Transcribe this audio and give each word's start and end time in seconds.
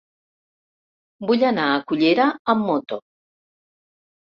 Vull 1.29 1.47
anar 1.51 1.67
a 1.75 1.85
Cullera 1.95 2.29
amb 2.57 2.69
moto. 2.75 3.03